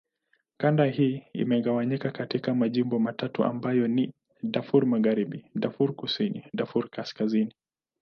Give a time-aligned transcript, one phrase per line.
[0.57, 7.53] Kanda hii imegawanywa katika majimbo matatu ambayo ni: Darfur Magharibi, Darfur Kusini, Darfur Kaskazini.